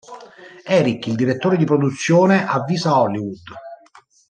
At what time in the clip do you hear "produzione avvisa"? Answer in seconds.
1.63-2.99